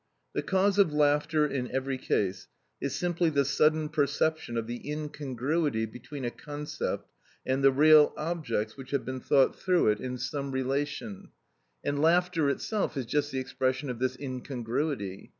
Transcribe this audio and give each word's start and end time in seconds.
The 0.33 0.41
cause 0.41 0.79
of 0.79 0.91
laughter 0.91 1.45
in 1.45 1.69
every 1.69 1.99
case 1.99 2.47
is 2.81 2.95
simply 2.95 3.29
the 3.29 3.45
sudden 3.45 3.87
perception 3.87 4.57
of 4.57 4.65
the 4.65 4.89
incongruity 4.91 5.85
between 5.85 6.25
a 6.25 6.31
concept 6.31 7.11
and 7.45 7.63
the 7.63 7.71
real 7.71 8.11
objects 8.17 8.75
which 8.75 8.89
have 8.89 9.05
been 9.05 9.19
thought 9.19 9.55
through 9.55 9.89
it 9.89 9.99
in 9.99 10.17
some 10.17 10.49
relation, 10.53 11.29
and 11.83 12.01
laughter 12.01 12.49
itself 12.49 12.97
is 12.97 13.05
just 13.05 13.29
the 13.31 13.37
expression 13.39 13.91
of 13.91 13.99
this 13.99 14.17
incongruity. 14.19 15.29